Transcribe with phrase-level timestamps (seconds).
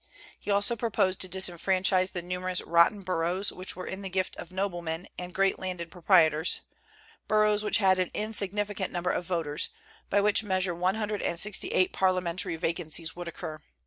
[0.39, 4.51] He also proposed to disfranchise the numerous "rotten boroughs" which were in the gift of
[4.51, 6.61] noblemen and great landed proprietors,
[7.27, 9.69] boroughs which had an insignificant number of voters;
[10.09, 13.59] by which measure one hundred and sixty eight parliamentary vacancies would occur.